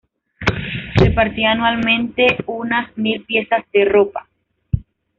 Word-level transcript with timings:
Repartía 0.95 1.51
anualmente 1.51 2.25
unas 2.47 2.89
mil 2.97 3.23
piezas 3.23 3.63
de 3.71 3.85
ropa. 3.85 4.27